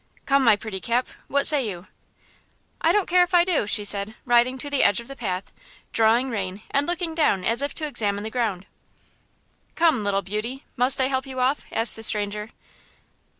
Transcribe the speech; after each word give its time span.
"Come, 0.25 0.43
my 0.43 0.55
pretty 0.55 0.79
Cap, 0.79 1.07
what 1.27 1.45
say 1.45 1.69
you?" 1.69 1.85
"I 2.81 2.91
don't 2.91 3.07
care 3.07 3.21
if 3.21 3.35
I 3.35 3.43
do," 3.45 3.67
she 3.67 3.85
said, 3.85 4.15
riding 4.25 4.57
to 4.57 4.67
the 4.67 4.81
edge 4.81 4.99
of 4.99 5.07
the 5.07 5.15
path, 5.15 5.53
drawing 5.93 6.31
rein 6.31 6.63
and 6.71 6.87
looking 6.87 7.13
down 7.13 7.45
as 7.45 7.61
if 7.61 7.75
to 7.75 7.85
examine 7.85 8.23
the 8.23 8.31
ground. 8.31 8.65
"Come, 9.75 10.03
little 10.03 10.23
beauty, 10.23 10.65
must 10.75 10.99
I 10.99 11.05
help 11.07 11.27
you 11.27 11.39
off?" 11.39 11.65
asked 11.71 11.95
the 11.95 12.01
stranger. 12.01 12.49